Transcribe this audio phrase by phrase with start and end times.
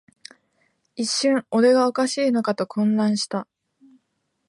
[0.95, 3.47] 一瞬、俺がおかしいのかと混乱した